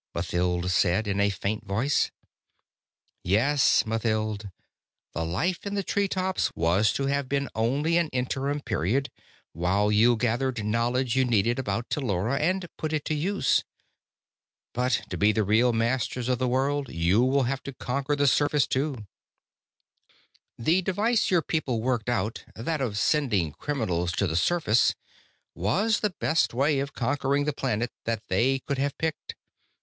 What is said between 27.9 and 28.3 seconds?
that